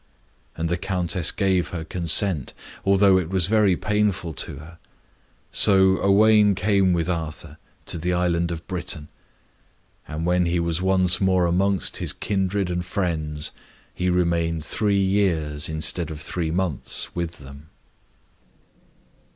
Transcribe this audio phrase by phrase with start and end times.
[0.57, 4.79] And the Countess gave her consent, although it was very painful to her.
[5.51, 9.09] So Owain came with Arthur to the island of Britain.
[10.07, 13.51] And when he was once more amongst his kindred and friends,
[13.93, 17.69] he remained three years, instead of three months, with them.